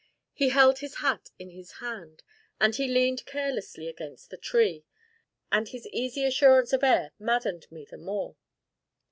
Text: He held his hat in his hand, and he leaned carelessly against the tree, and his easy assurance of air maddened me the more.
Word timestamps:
He 0.33 0.49
held 0.49 0.79
his 0.79 0.95
hat 0.95 1.29
in 1.37 1.51
his 1.51 1.73
hand, 1.73 2.23
and 2.59 2.73
he 2.75 2.87
leaned 2.87 3.23
carelessly 3.27 3.87
against 3.87 4.31
the 4.31 4.37
tree, 4.37 4.83
and 5.51 5.67
his 5.69 5.85
easy 5.89 6.25
assurance 6.25 6.73
of 6.73 6.83
air 6.83 7.11
maddened 7.19 7.67
me 7.69 7.85
the 7.85 7.99
more. 7.99 8.35